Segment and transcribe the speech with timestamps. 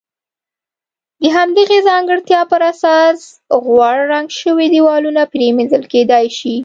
[1.21, 3.19] د همدغې ځانګړتیا پر اساس
[3.65, 6.55] غوړ رنګ شوي دېوالونه پرېمنځل کېدای شي.